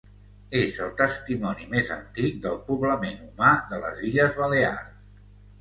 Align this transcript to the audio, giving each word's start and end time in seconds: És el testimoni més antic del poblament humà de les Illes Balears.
És 0.59 0.79
el 0.85 0.93
testimoni 1.01 1.67
més 1.75 1.91
antic 1.97 2.41
del 2.47 2.57
poblament 2.71 3.21
humà 3.29 3.53
de 3.75 3.83
les 3.85 4.03
Illes 4.11 4.41
Balears. 4.41 5.33